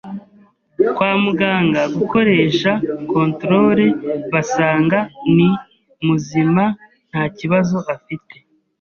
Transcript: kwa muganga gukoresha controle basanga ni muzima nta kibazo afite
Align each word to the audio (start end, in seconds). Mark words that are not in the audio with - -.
kwa 0.95 1.11
muganga 1.23 1.81
gukoresha 1.97 2.71
controle 3.11 3.85
basanga 4.31 4.99
ni 5.35 5.49
muzima 6.05 6.63
nta 7.09 7.23
kibazo 7.37 7.77
afite 7.95 8.35